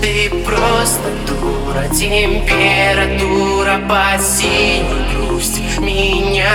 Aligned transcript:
Ты 0.00 0.30
просто 0.44 1.10
дура, 1.26 1.88
Температура 1.88 3.80
по 3.88 4.22
синей 4.22 4.84
грусть. 5.14 5.60
Меня 5.78 6.52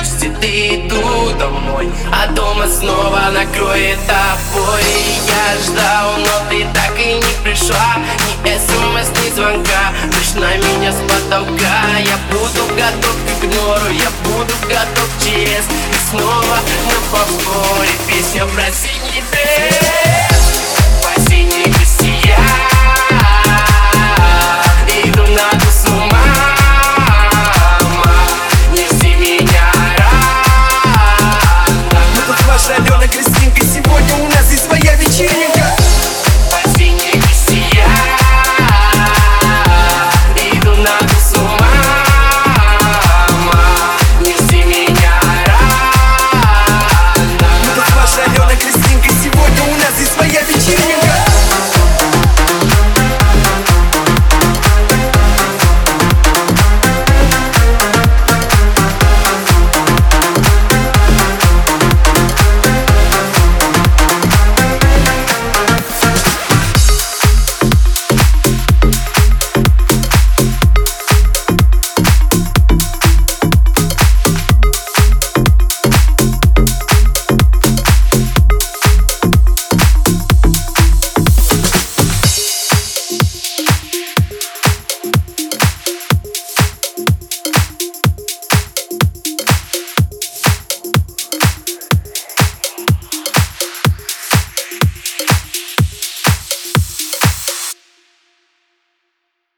отпустит 0.00 0.32
иду 0.42 1.30
домой 1.38 1.90
А 2.12 2.26
дома 2.28 2.66
снова 2.66 3.30
накроет 3.32 3.98
тобой. 4.06 4.82
Я 5.26 5.62
ждал, 5.64 6.12
но 6.18 6.50
ты 6.50 6.66
так 6.74 6.98
и 6.98 7.14
не 7.14 7.44
пришла. 7.44 7.96
Ни 8.44 8.50
смс, 8.58 9.08
эм 9.08 9.24
ни 9.24 9.30
звонка 9.34 9.92
Лишь 10.04 10.34
на 10.34 10.56
меня 10.56 10.92
с 10.92 10.96
потолка. 10.96 11.98
Я 11.98 12.18
буду 12.30 12.66
готов 12.74 13.16
к 13.40 13.44
игнору 13.44 13.90
Я 13.92 14.10
буду 14.24 14.54
готов 14.68 15.10
через 15.22 15.64
И 15.64 16.10
снова 16.10 16.58
на 16.88 17.18
повторе. 17.18 17.90
Песня 18.08 18.46
про 18.46 18.64
синий 18.72 19.22
день 19.32 20.19